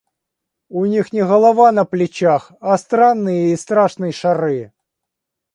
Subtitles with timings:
[0.79, 4.73] У них не голова на плечах, а странные и страшные шары.